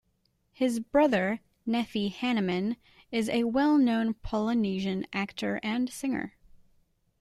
His 0.53 0.79
brother 0.79 1.41
Nephi 1.67 2.09
Hannemann 2.09 2.77
is 3.11 3.29
a 3.29 3.43
well 3.43 3.77
known 3.77 4.15
Polynesian 4.15 5.05
actor 5.13 5.59
and 5.61 5.91
singer. 5.91 6.33